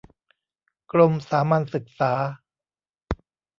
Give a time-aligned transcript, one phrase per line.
[0.91, 2.13] กรมสามัญศึกษา